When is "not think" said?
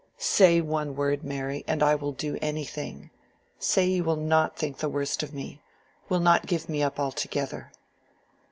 4.15-4.79